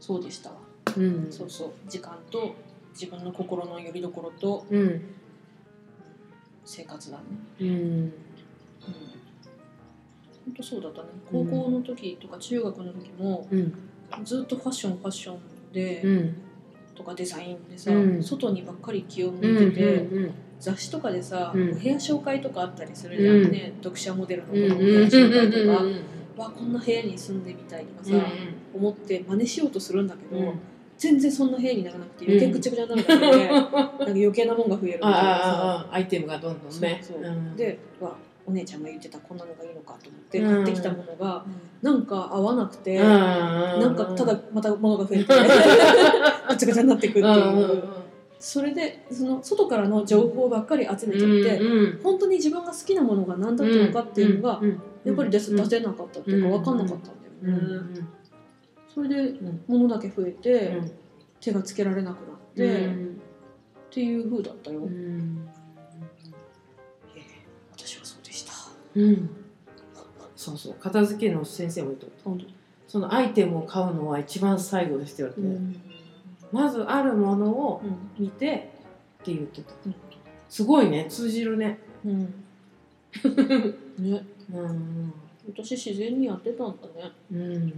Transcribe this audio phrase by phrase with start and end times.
[0.00, 0.56] そうでしたわ、
[0.96, 1.26] うん。
[1.30, 1.72] そうそう。
[1.88, 2.54] 時間と
[2.92, 5.02] 自分の心の拠り所とうん。
[6.64, 7.24] 生活だね。
[7.60, 7.68] うん。
[7.68, 8.12] うん。
[10.46, 11.08] 本当そうだったね。
[11.30, 13.74] 高校の時とか中学の時もうん。
[14.24, 16.36] ずっとファッションファッションで、うん。
[16.96, 18.22] とかデザインでさ、うん。
[18.22, 21.78] 外にばっかり気をうん向いてて、うん雑誌とかでさ、うん。
[21.78, 23.50] 部屋紹介とかあったりするじゃん、うん。
[23.50, 26.00] ね読者モデルの子うんの部屋紹介とか、うん
[26.36, 28.20] わこんな部屋に住んでみたいとかさ、うん
[28.74, 30.60] 思って真似しようとするんだけど、うん。
[30.98, 35.88] 全然そんな部屋にならなくて余計ぐちゃぐちゃになるだけで、 なんか余計なもんが増えるみたいなさ。
[35.90, 37.00] アイテムがどんどんね。
[37.02, 37.16] そう。
[37.22, 37.56] そううん。
[37.56, 41.44] でわお姉ちゃんが言ってたこんなのがいいのかと思ってうん買ってきたものが
[41.82, 47.84] なんか合わなくて、ななんかただまた物が増えてぐちゃぐちゃになっていくっていう、
[48.38, 51.60] それでその外からの情報ばっかり集めちゃって、
[52.02, 54.60] 本当に自分が好きなものが何だったのかっていうのが、
[55.04, 58.02] やっぱり出せなかったっていうか分かんなかったんだよね、
[59.00, 60.78] それで物だけ増えて、
[61.40, 62.90] 手がつけられなくなって、っ
[63.88, 64.82] ていう風だったよ、
[67.16, 67.22] ええ
[67.72, 68.52] 私はそうでした。
[70.36, 70.74] そうそう。
[70.74, 72.30] 片付けの先生も言ってた
[72.88, 75.78] そのアイテムを買うのは一番最後ですって言われて、
[76.52, 77.82] まずあるものを
[78.18, 78.70] 見て
[79.22, 79.94] って言ってた、うん。
[80.50, 81.06] すごいね。
[81.08, 81.78] 通じるね。
[82.04, 82.34] うん、
[83.98, 84.26] ね。
[84.52, 85.14] うん。
[85.48, 87.12] 私自然にやってたんだね。
[87.32, 87.72] うん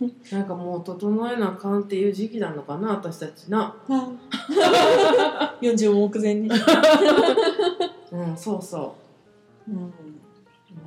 [0.30, 3.74] なんかもう整えなあかんっていう時期なのかな私たちな。
[5.62, 6.50] 40目前に、
[8.12, 8.94] うんそうそ
[9.68, 9.70] う。
[9.70, 9.74] ん。
[9.74, 9.90] うもう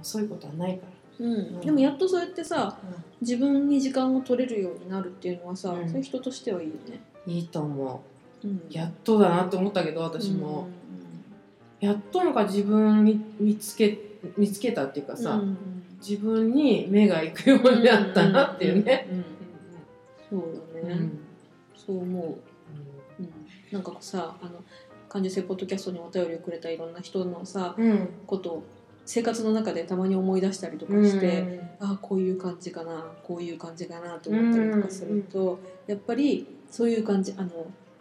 [0.03, 0.85] そういうことはないか
[1.19, 1.25] ら。
[1.25, 2.77] うん、でもやっとそうやってさ
[3.19, 5.87] 自分に時間を取れるようになるっていうのはさ、うん。
[5.87, 8.03] そういう人としてはいいよね、いいと思
[8.43, 8.47] う。
[8.47, 10.67] ん、うやっとだなって思ったけど私も、
[11.79, 19.07] やっとなんか自分に見つけ見つけたっていうかさ、うん自分に目が行くようになったなっていうね。
[20.29, 20.41] そう
[20.75, 21.19] だね、うん
[21.75, 22.25] そう思う、
[23.19, 23.33] うん、
[23.71, 24.63] なんかさあの
[25.07, 28.61] 感受性ポッドキャストにお便りをくれたいろんな人のさうんこと
[29.05, 35.57] 生活の中でたまに思い出したりとかして、ああこういう感じかなこういう感じかなと思ったりとかすると、
[35.87, 37.49] やっぱりそういう感じあの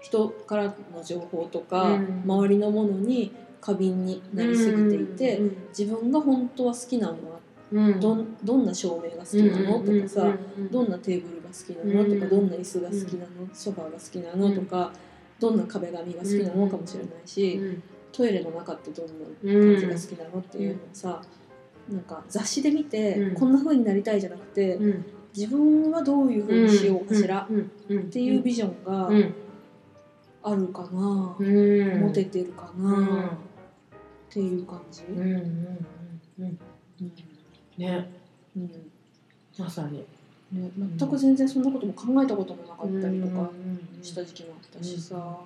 [0.02, 0.64] 人から
[0.94, 5.40] の情報とか、うん周りのものに過敏になりすぎていて、
[5.70, 7.37] 自分が本当は好きなのは
[7.70, 10.36] どんどんな照明が好きなの、とかさ、
[10.70, 12.18] どんなテーブルが好きなの、うん。
[12.18, 14.92] とかどんな椅子が好きなの、ソファーが好きなの、とか
[15.38, 17.60] どんな壁紙が好きなのかもしれないし、
[18.10, 19.12] トイレの中ってどんな
[19.42, 20.38] 感じが好きなの？
[20.40, 21.22] っていうのをさ、
[21.90, 23.34] なんか雑誌で見て、うん。
[23.34, 25.04] こんな風になりたいじゃなくて、うん。
[25.36, 29.34] 自分はどういう風にしようかしら、っていうビジョンがうん。
[30.42, 32.00] あるかな、うん。
[32.00, 33.26] 持ててるかな、うん。
[33.26, 33.30] っ
[34.30, 35.02] ていう感じ。
[35.10, 35.38] うんうんうんうん。
[36.40, 36.58] うん
[37.78, 38.10] ね。
[38.56, 38.90] うん。
[39.58, 40.04] まさに。
[40.52, 43.50] ね、全く全然そんなことも考えたこともなかったりとか
[44.02, 45.40] した時期もあったしさ、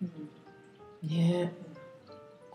[0.00, 1.52] うんね。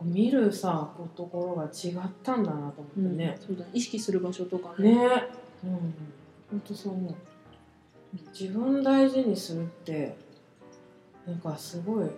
[0.02, 4.96] 見るさところが違ったんだなと思ってね、そうだ意識する場所とかね。
[4.96, 4.98] ね。
[5.64, 5.94] うん。
[6.50, 7.16] 本当そう思う。
[8.34, 10.16] 自分大事にするって
[11.28, 12.10] なんかすごい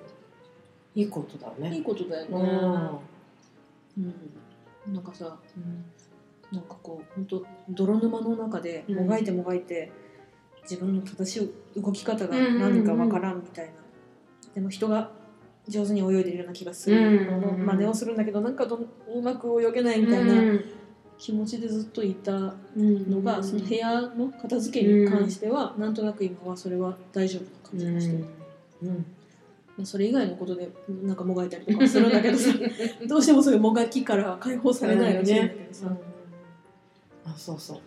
[0.95, 1.75] いいことだね。
[1.75, 4.05] いいことだよね、うん。
[4.87, 5.37] うん、なんかさ
[6.53, 9.91] なんかこう本当泥沼の中でもがいてもがいて、
[10.63, 13.71] 自分の正しい動き方が何かわからんみたいな、
[14.53, 15.11] でも人が
[15.67, 17.25] 上手に泳いでるような気がする。
[17.25, 20.33] のの真似をするんだけどなんかどんうまく泳げないみたいな
[21.17, 28.25] 気持ちでずっといたのが、その部屋の片付けに関しては、なんとなく今はそれは大丈夫な感じがしてる、
[28.83, 28.89] うん。
[29.77, 30.69] まあそれ以外のことで
[31.01, 32.51] なんかもがいたりとかするんだけどさ
[33.07, 35.37] どうしてもそういうもがきからは解放されないらしいん。
[35.37, 35.97] だけどさ、
[37.25, 37.81] あそうそ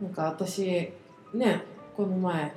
[0.00, 0.04] う。
[0.04, 0.90] なんか私
[1.32, 1.62] ね
[1.96, 2.54] この前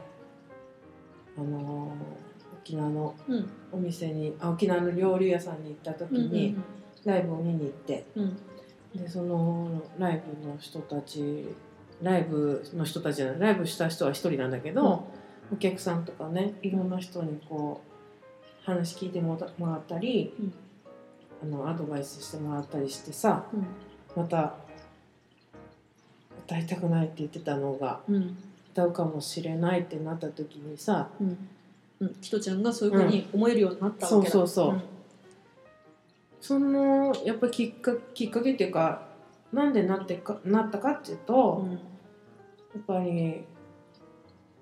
[1.38, 2.28] あのー
[2.62, 3.50] 沖縄のうん。
[3.72, 6.58] お店にあ沖縄の料理屋さんに行った時に
[7.06, 8.06] ライブを見に行って。
[8.16, 8.24] うん。
[8.24, 8.38] うん
[8.96, 11.46] でそのライブの人たち
[12.02, 15.08] ライブの人たちじゃないライブした人は一人なんだけど、
[15.52, 20.34] お客さんとかねいろんな人にこう話聞いてもらったり、
[21.44, 23.68] あのアドバイスしてもらったりしてさうん。
[24.16, 24.56] また
[26.48, 28.38] 歌いたくないって言ってたのがうん。
[28.72, 31.38] 歌うかもしれないってなった時にさうん。
[32.00, 32.16] うん。
[32.22, 34.82] キトちゃんがそういうふうに思えるようになったわけだ、そうそうそう。
[36.40, 39.08] そのやっぱきっかきっかけっていうか
[39.52, 41.72] なんでなってかなったかっていうと、うん。
[41.72, 41.80] やっ
[42.88, 43.44] ぱり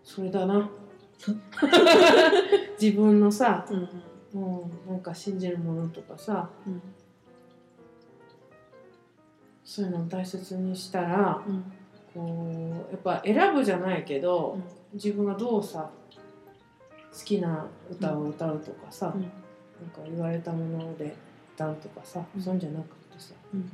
[0.04, 0.70] それだな。
[2.82, 3.90] 自分のさ、うん。
[4.34, 6.82] うん、なんか信じるものとかさうん。
[9.64, 11.72] そういうのを大切にしたらうん
[12.16, 14.64] こうやっぱ選ぶじゃないけど、うん。
[14.94, 15.90] 自分がどうさ
[17.14, 19.22] 好きな歌を歌うとかさ、うん。
[19.22, 21.14] なんか言われたもので
[21.56, 22.42] 歌うとかさ、うん。
[22.42, 23.70] そんじゃなくてさうん。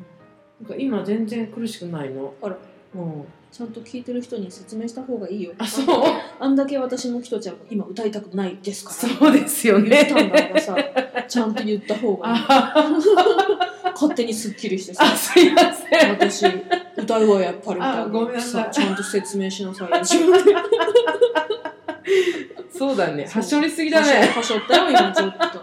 [0.62, 2.34] なんか今全然苦しくないの？
[2.42, 2.58] あら。
[2.94, 3.24] うん、
[3.54, 5.54] ちゃんと聞いてる人に説明した方がいいよ。
[5.58, 5.86] あそう？
[6.42, 9.16] あんだけ私もキトちゃんも今歌いたくないですから。
[9.18, 10.50] そうですよ言ったんだね。
[10.50, 10.76] からさ
[11.30, 12.46] ちゃんと言った方がいい。
[12.50, 12.90] あ
[13.94, 15.06] 勝手にすっきりしてさ。
[15.06, 16.12] あすいません。
[16.12, 16.46] 私
[16.98, 18.72] 歌うわやっぱりみたあごめんなさい。
[18.72, 19.90] ちゃんと説明しなさい。
[19.90, 20.54] よ自分で
[22.72, 22.98] そう。
[22.98, 23.26] だね。
[23.26, 24.28] はしょりすぎだはしょね。
[24.28, 25.62] はしょったよ今ちょっと。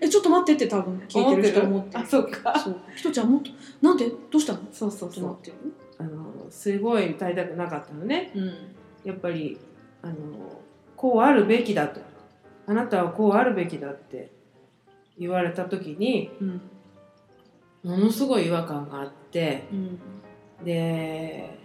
[0.00, 0.98] えちょっと待ってって多分。
[1.08, 1.98] 聞いてる人思って。
[1.98, 2.58] るあ、そうか。
[2.58, 2.76] そう。
[2.94, 3.50] ひとちゃんもっと。
[3.80, 4.08] なんで？
[4.08, 4.58] どうしたの？
[4.58, 5.12] っそうそう。
[5.12, 5.50] そなって。
[5.50, 5.56] る
[5.98, 8.32] あのすごい歌いたくなかったのね。
[8.34, 8.54] うん。
[9.04, 9.58] やっぱり
[10.02, 10.14] あの
[10.96, 12.00] こうあるべきだと。
[12.66, 14.30] あなたはこうあるべきだって。
[15.18, 16.60] 言われた時にうん。
[17.84, 19.64] ものすごい違和感があって。
[19.72, 19.98] うん
[20.64, 21.58] で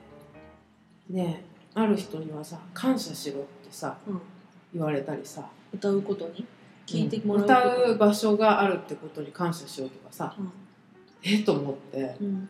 [1.09, 4.21] ねある人にはさ感謝しろってさうん。
[4.73, 5.49] 言われたりさ。
[5.73, 6.45] 歌うことに？
[6.85, 10.35] 聞いてもらう歌う場所があるってことに感謝しようとかさ。
[10.37, 10.51] うん。
[11.23, 11.39] え？
[11.39, 12.15] っと思って。
[12.21, 12.49] うん。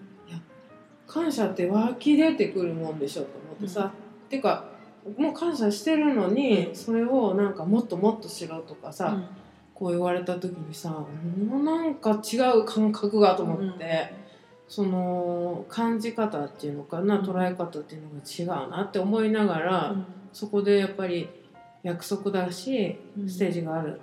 [1.06, 3.92] 感謝って湧き出てくるもんでしょと思ってさ、
[4.30, 4.66] てか
[5.18, 6.76] もう感謝してるのに、うん。
[6.76, 9.26] それをなんかもっともっとしろとかさ、うん。
[9.74, 14.14] こう言われた時にさもうなんか違う感覚がと思って、
[14.68, 17.26] その感じ方っていうのかな、うん。
[17.26, 20.06] 捉え方っていうのが違うなって思いながら、うん。
[20.34, 21.30] そこでやっぱり
[21.84, 23.30] 約束だしうん。
[23.30, 24.00] ステージがある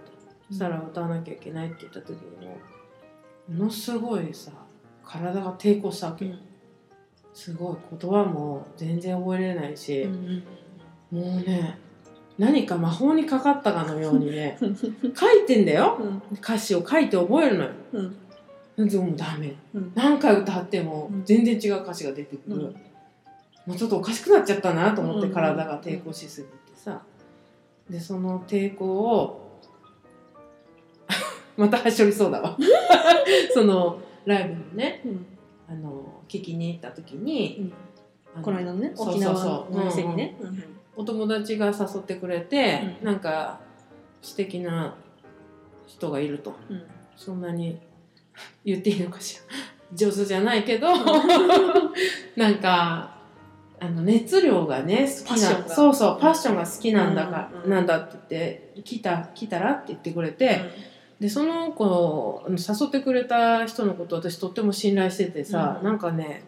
[0.48, 2.56] そしたら歌わなきゃいけないって言った時にも
[3.48, 4.52] ものすごいさ
[5.04, 6.38] 体が抵抗したわけ、うん。
[7.34, 10.42] すごい言葉も全然覚えれないし、うん
[11.10, 11.78] もうね
[12.36, 14.74] 何か魔法にかかったかのようにねうん
[15.14, 15.98] 書いてんだよ。
[16.00, 16.22] うん。
[16.38, 17.70] 歌詞を書いて覚えるのよ。
[17.92, 18.16] うん
[18.76, 19.54] でもダメ。
[19.72, 19.92] うん。
[19.94, 21.24] 何回歌ってもうん。
[21.24, 22.62] 全然違う歌詞が出てくる、うん。
[23.66, 25.32] もうちょっとおかしくなっちゃったなと思ってうん。
[25.32, 27.02] 体が抵抗しすぎてさ。
[27.88, 29.60] でその抵抗を
[31.56, 32.56] またはしょりそうだわ。
[33.52, 35.26] そのライブのねうん。
[35.68, 37.72] あの聞きに行った時に、
[38.34, 40.36] あのこの間のね沖縄のお店にね。
[40.96, 43.06] お友達が誘ってくれて、うん。
[43.06, 43.60] なんか
[44.20, 44.94] 素敵な
[45.86, 46.54] 人がいると。
[46.68, 46.82] うん。
[47.16, 47.78] そんなに
[48.64, 49.74] 言っていいのかしら。
[49.94, 50.88] 上手じゃないけど
[52.36, 53.14] なんか
[53.80, 60.60] あの熱量がね好きなそうそうパッションが好きなんだか、うんうんなんだって言って来た来たらって言ってくれて、
[61.20, 65.86] でその子あの誘ってくれた人のこと私とっても信頼しててさ、うん。
[65.86, 66.42] なんかね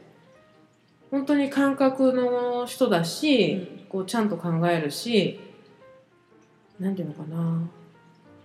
[1.11, 5.41] 本当に感覚の人だし、こうちゃんと考えるし
[6.81, 7.69] なんていうのかな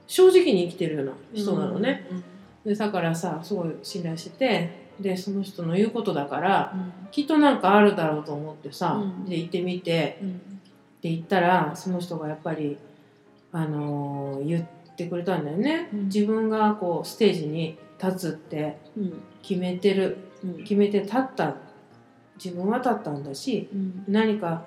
[0.08, 2.08] 正直に生きてるような人なのね、
[2.66, 6.76] でだからさすごい信頼しててでその人の言うことだから
[7.12, 9.26] きっとなんかあるだろうと思ってさ、うん。
[9.26, 10.28] で行ってみてうん。
[10.30, 12.78] うんって言ったらその人がやっぱり、
[13.52, 16.06] あのー言ってくれたんだよね、うん。
[16.06, 19.14] 自分がこうステージに立つってうん。
[19.42, 20.58] 決めてるうん。
[20.60, 21.56] 決めて立った
[22.36, 24.04] 自分は立ったんだしうん。
[24.08, 24.64] 何か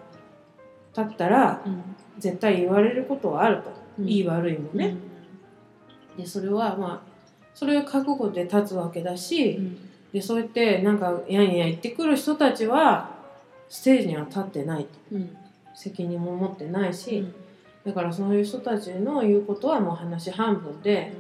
[0.96, 1.82] 立ったらうん。
[2.18, 3.70] 絶対言われることはあると、
[4.00, 4.08] うん。
[4.08, 4.96] いい悪いもね、
[6.16, 7.13] でそれはまあ
[7.54, 9.78] それを覚悟で立つわけだし、うん。
[10.12, 13.10] でそうやってなんかやんや言ってくる人たちは
[13.68, 15.36] ステージには立ってないうん。
[15.74, 17.34] 責任も持ってないし、うん。
[17.84, 21.12] だからそういう人たちの言うことはもう話半分で、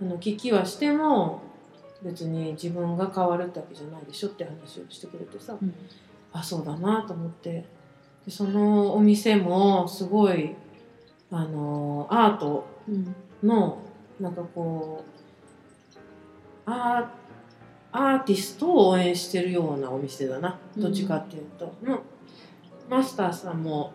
[0.00, 1.42] あの聞きはしても
[2.02, 5.74] 別に自分が変わるってわけじゃないでしょって話をしてくれてさ、うん。
[6.32, 7.64] あそうだなと思って。
[8.24, 10.54] でそのお店もすごい
[11.30, 13.14] あのアートうん。
[13.42, 13.82] の
[14.18, 15.25] なんかこう
[16.66, 17.26] アー
[17.92, 20.58] アーティストを応援してるようなお店だな。
[20.76, 21.98] どっちかっていうと、うん。
[22.90, 23.92] マスターさんも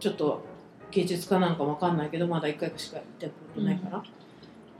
[0.00, 0.42] ちょっと
[0.90, 4.04] 芸術家なんかわかんないけどまだ1回しか行ったことないから、も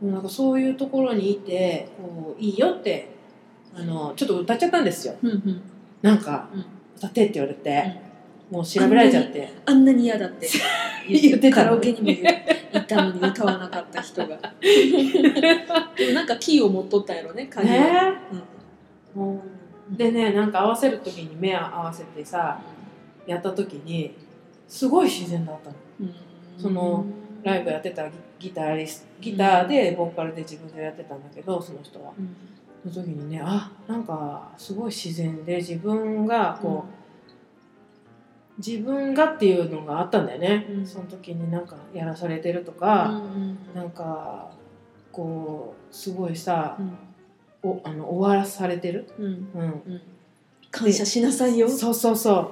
[0.03, 3.11] うなんかそういうところにいてこういいよって
[3.75, 5.15] あのちょっと歌っちゃったんですよ。
[5.23, 5.63] うんうん。
[6.01, 6.65] なんか、うん。
[6.97, 8.01] 歌ってって言われて、
[8.51, 9.53] もう調べられちゃって。
[9.67, 10.49] あんなに嫌だって。
[11.09, 14.37] 言ってたのカラオケにも行ったのに歌わなかった人が。
[15.97, 18.13] でもなんかキーを持っとったんやろね鍵をね
[19.17, 19.41] うう
[19.97, 22.61] でねなんか合わせる時に目合わせてさ
[23.27, 24.15] やった時に
[24.67, 25.77] すごい自然だったの。
[26.01, 26.15] うん。
[26.59, 27.05] その
[27.43, 32.13] ライブやってたギギタリスギターでボーカルで自分でやってたんだけどその人は。
[32.19, 32.37] うん。
[32.93, 36.98] その時にねあなんかすごい自然で自分がこう、
[38.59, 40.87] 自分がっていうのがあったんだよね、うん。
[40.87, 44.51] その時になんかやらされてるとうか、んなんか
[45.13, 46.99] こうすごいさう、ん。
[47.71, 49.27] おあの終わらされてる、うん。
[49.27, 50.01] うん、
[50.71, 51.69] 感謝しなさいよ。
[51.69, 52.51] そうそうそう。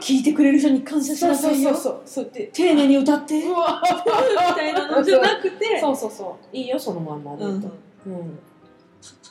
[0.00, 2.02] 聞いてくれる人に感謝しそうそうなさいよそう。
[2.04, 2.30] そう。
[2.32, 3.34] で丁寧に歌って。
[3.42, 3.44] み
[4.56, 5.80] たいなのじゃなくて。
[5.80, 6.56] そうそうそう。
[6.56, 7.44] いいよそのまんまで。
[7.44, 7.60] うん。
[7.62, 7.68] と、
[8.06, 8.38] うん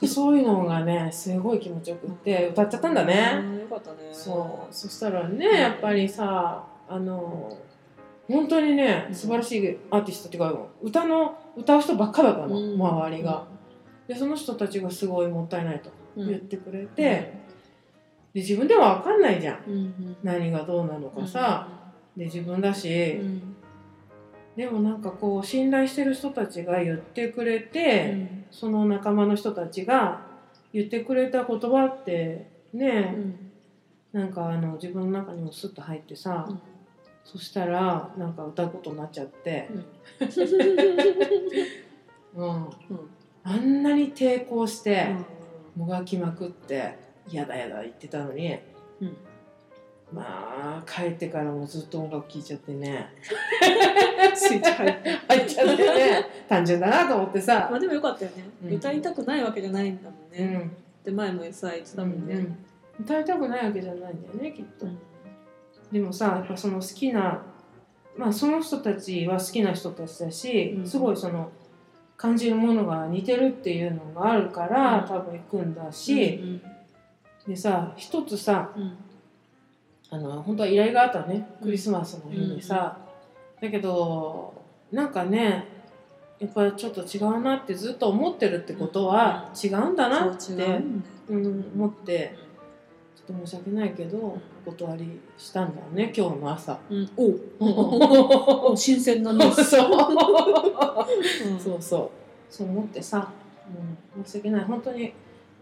[0.07, 3.97] そういうのがねすごい気持ちよくって歌っちゃったんだね、うんよかったね。
[4.11, 4.73] そう。
[4.73, 7.57] そしたらねやっぱりさあの
[8.27, 12.81] 本当にね素晴らしいアーティストっていうか歌の歌う人ばっかだったの、うん。
[12.81, 13.45] 周りが。
[14.07, 16.27] でその人たちがすごいもったいないとうん。
[16.27, 17.33] 言ってくれて、で
[18.35, 20.15] 自分では分かんないじゃん。
[20.23, 21.67] 何がどうなのかさ、
[22.17, 23.55] で自分だし、うん。
[24.55, 30.21] でもなんかこう信頼してる人たちが言ってくれうて、んその仲間の人たちが
[30.71, 33.15] 言ってくれた言葉ってね、
[34.13, 36.59] なんかあの自分の中にもスッと入ってさ、うん。
[37.25, 39.69] そしたらなんか歌うことになっちゃって、
[42.35, 42.45] うん。
[42.45, 42.69] うん。
[43.43, 45.15] あんなに抵抗して
[45.75, 48.53] うもがきまくって「嫌だ嫌だ」言ってたのに、
[49.01, 49.17] うん
[50.13, 52.91] まあ帰ってからもずっと音楽聴いちゃってね。
[52.91, 56.25] ん スイッチ入っちゃってね。
[56.47, 57.67] 単純だなと思ってさ。
[57.71, 57.77] ま。
[57.77, 58.43] あでもよかったよね。
[58.65, 58.75] うん。
[58.75, 60.71] 歌いたくないわけじゃないんだもんうねん。
[61.03, 62.35] で前もさ言ってたもんね。
[62.35, 62.57] うん
[62.99, 64.85] 歌いたくないわけじゃないんだよねきっと。
[64.85, 64.97] うん。
[65.91, 67.43] でもさやっぱその好きな
[68.15, 70.87] まあその人たちは好きな人たちだし、うん。
[70.87, 71.49] すごいその
[72.17, 75.07] 感じるものが似てるっていうのがあるから、うん。
[75.07, 76.61] 多分行くんだし、うん。
[77.47, 78.97] でさ一つさうん
[80.13, 81.47] あの本当は依頼があったね。
[81.59, 82.99] クリスマスの日にさ、
[83.59, 84.53] だけど
[84.91, 85.67] なんかね
[86.39, 90.81] やっぱちょっと違うなってずっと思ってるってことは違うんだなって、
[91.27, 92.35] 思って
[93.15, 94.39] ちょっと申し訳ないけどお
[94.71, 96.77] 断りしたんだよね今日の朝。
[96.91, 97.09] うん。
[97.17, 99.89] お 新鮮なニュースそう。
[101.51, 101.59] うん。
[101.59, 102.09] そうそう。
[102.51, 103.31] そう思ってさ、
[104.15, 104.63] うん、申し訳ない。
[104.65, 105.11] 本当に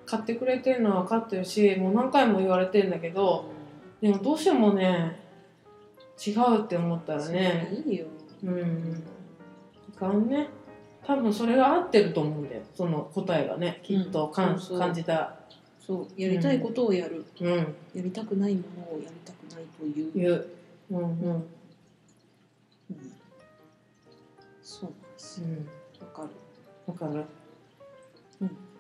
[0.06, 3.61] 買ってくれてるのは分かってるしもう何回も言われてるんだけど
[4.02, 5.22] でもどうしてもね
[6.26, 7.84] 違うって思ったらね。
[7.86, 8.06] いいよ。
[8.44, 9.04] うん。
[9.90, 10.50] いかんね
[11.06, 12.62] 多分それが合ってると思うんだよ。
[12.76, 14.80] その答えがねきっとかん、うんそうそう。
[14.80, 15.36] 感じた。
[15.86, 16.22] そう。
[16.22, 17.26] やりたいことをやる。
[17.40, 17.58] うん。
[17.58, 17.66] や
[17.96, 20.12] りたくないものをやりたくないという。
[20.16, 20.48] 言う。
[20.92, 21.08] うんうん。
[21.08, 21.46] うん。
[24.62, 25.68] そうなんですうん。
[26.06, 26.30] わかる。
[26.88, 27.26] わかる。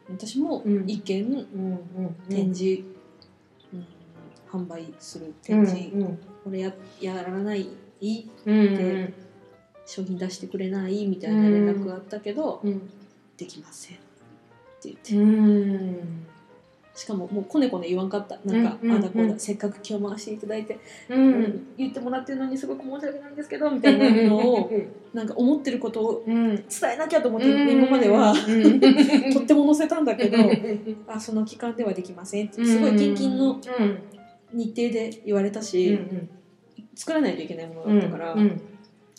[0.09, 0.89] 私もうん。
[0.89, 3.00] 一見うんうん展示、うん
[4.51, 7.69] 販売するうん展示、うんこれややらない
[8.01, 9.13] うんうん
[9.85, 12.89] 商品出してくれないみたいな連絡があったけど、うん。
[13.37, 13.99] できませんっ
[14.81, 16.25] て言って、うん。
[16.93, 18.37] しかももうこねこね言わんかった。
[18.45, 20.79] なんか、うんうんあだこうだ、うんせっかく今日回していただいて、
[21.09, 24.71] ううん言ってもらってるのにすごく申し訳ないんですけどみたいなのを
[25.13, 26.55] なんか思ってることをうん。
[26.55, 28.33] 伝えなきゃと思って今までは
[29.33, 30.37] とっても載せたんだけど
[31.07, 32.63] あその期間ではできませんって。
[32.63, 33.59] すごい近々の
[34.53, 35.99] 日程で言われたし、
[36.95, 38.61] 作らないといけないものだったから、うん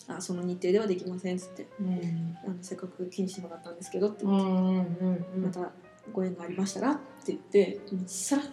[0.05, 2.37] あその日程ではできませんっつってうん。
[2.45, 5.71] あのせっかく気にしてもらったんですけどってう言って、んうんまた
[6.11, 8.45] ご縁がありましたらって言ってさらっ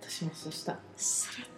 [0.00, 1.48] 私もそうした、さらっ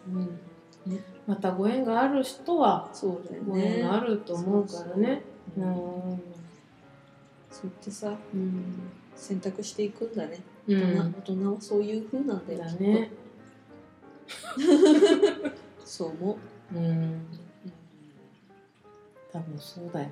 [0.86, 1.00] うんね。
[1.26, 5.22] またご縁がある人はそうだよご縁ねがあると思うからね。
[5.56, 5.72] そううんう
[6.16, 6.22] ん。
[7.50, 8.62] そう言ってさうん。
[9.16, 13.10] 選択していくんだね、う大人ん大人はそういう風なんだよね
[15.84, 16.38] そう思
[16.74, 16.86] う、うん。
[16.86, 17.26] うん
[19.32, 20.08] 多分そうだよ。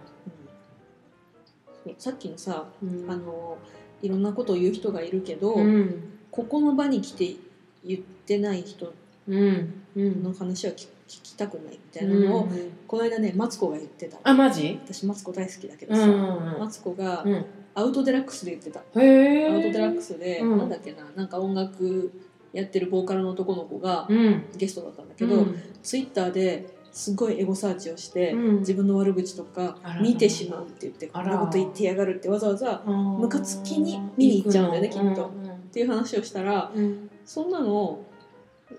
[1.84, 3.08] そうさっきのさうん。
[3.08, 3.56] あの
[4.02, 6.18] いろんなことを言う人がいるけど、うん。
[6.32, 7.36] ここの場に来て
[7.84, 8.92] 言ってない人
[9.28, 12.72] の話は聞聞きたくないみたいなのを、うん。
[12.88, 14.18] この間ねマツコが言ってた。
[14.24, 14.80] あマジ？
[14.84, 17.44] 私マツコ大好きだけどうさ、んマツコがうん。
[17.74, 20.58] アウトデラックスで言ってた、へえアウトデラックスで、うん。
[20.58, 22.12] なんだっけななんか音楽
[22.52, 24.44] やってるボーカルの男の子がうん。
[24.56, 25.56] ゲストだったんだけど、うん。
[25.82, 28.58] ツイッターですごいエゴサーチをして、うん。
[28.60, 35.26] 自分の悪口とか見てしまうって言ってこんなこと言ってやがるってわざわざムムカつきに見に行っちゃうんだよねきっと。
[35.26, 35.30] っ
[35.72, 37.10] ていう話をしたらうん。
[37.24, 38.00] そんなの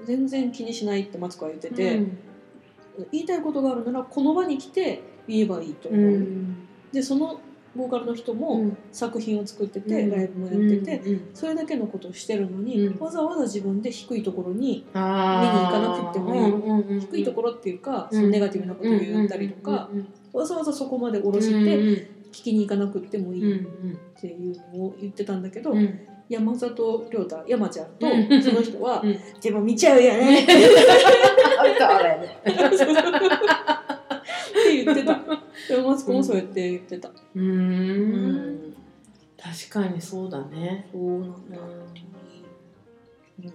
[0.06, 2.18] 全然気にしないってマツコは言ってて、うん。
[3.12, 5.94] 言いたいことがあるならこの場に来て言えばいいとう。
[5.94, 6.68] 思う、ん。
[6.92, 7.39] でその
[7.75, 10.12] ボーカルの人も作品を作ってて、うん。
[10.12, 11.30] ライブもやってて、うん。
[11.34, 13.00] それだけのことをしてるのに、うん。
[13.00, 16.98] わざわざ自分で低いところにあ見に行かなくてもいい。
[16.98, 18.20] い低いところっていうか、うん。
[18.20, 19.89] そのネガティブなことを言ったりとか、
[20.34, 21.53] わざわざそこまで下ろして
[22.32, 23.63] 聞きに行かなくてもいいっ
[24.20, 25.74] ていうのを言ってたんだけど、
[26.30, 28.44] 山里亮太山ちゃんとうん。
[28.44, 30.46] その人はうん「でも見ちゃうよね」
[34.53, 38.55] って言ってたでもマツコもそうやって言ってた、ううん。
[38.70, 38.74] ん
[39.41, 40.89] 確かにそうだね。
[40.91, 41.63] そうなんだ、うん。
[43.46, 43.53] うん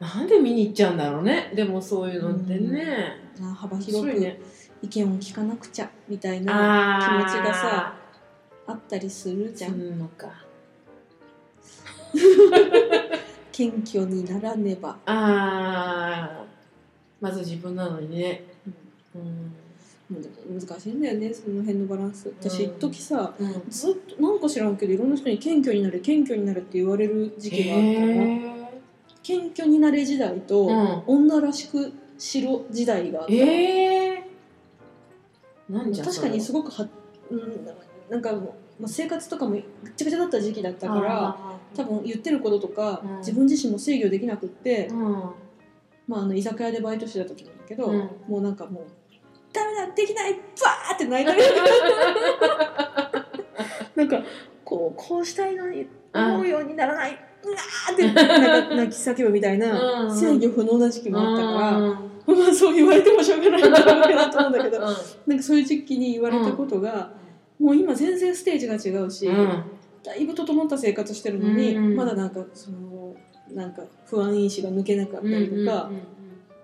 [0.00, 1.52] なんで見に行っちゃうんだろうね。
[1.54, 4.38] でもそういうのってね、な幅面広く
[4.82, 7.96] 意見を聞かなくちゃみたいな気持ちがさ
[8.66, 10.44] あったりするじゃすんんのか。
[13.52, 16.44] 謙虚にならねば、ああ
[17.20, 18.42] まず自分なのにね。
[19.14, 19.22] うん。
[19.22, 19.63] もうでも
[20.10, 22.28] 難しいんだよねその辺のバランス。
[22.40, 22.76] 私うん。
[22.76, 23.64] 一時さうん。
[23.70, 27.88] ずっとなんか知らんけどいろんな人に謙虚になれ謙虚になれって言われる時期があったの。
[27.90, 28.54] へ
[29.22, 31.02] 謙虚になれ時代と、うん。
[31.06, 33.32] 女らしくしろ時代があった
[36.04, 36.86] 確かにすごくは、
[37.30, 37.66] うん、
[38.10, 38.32] なんか
[38.78, 39.62] まあ、生活とかもぐっ
[39.96, 41.38] ちゃぐちゃだった時期だったから
[41.74, 43.18] 多分言ってることとか、うん。
[43.18, 45.12] 自分自身も制御できなくって、うん。
[46.06, 48.10] まあ、あの居酒屋でバイトしてた時なんだけど、うん。
[48.28, 48.84] もうなんかもう
[49.54, 51.40] 「ダメだできないバー!」って泣いたり
[53.94, 54.22] なんか
[54.64, 57.12] こうこうしたいのに思うようにならない、
[57.44, 60.16] うわーってなんか泣き叫ぶみたいな、うん。
[60.16, 62.38] 制御不能な時期もあったから、うん。
[62.38, 64.82] まあそう言われてもしょうがないんだろうけどと思うんだけどう
[65.26, 67.12] なんかそういう時期に言われたことが、
[67.58, 69.64] もう今全然ステージが違うし、ん。
[70.02, 71.96] だいぶ整った生活してるのに、うん。
[71.96, 73.14] まだなんかその
[73.52, 75.90] なんか不安因子が抜けなかったりとか、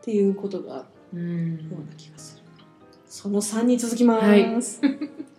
[0.01, 2.40] っていうことがうんような気がする。
[3.11, 4.25] その3に続きます。
[4.25, 5.30] はい